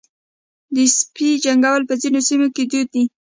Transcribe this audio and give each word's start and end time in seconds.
د 0.75 0.77
سپي 0.97 1.29
جنګول 1.43 1.81
په 1.89 1.93
ځینو 2.01 2.19
سیمو 2.27 2.47
کې 2.55 2.63
دود 2.71 2.87
دی. 2.93 3.03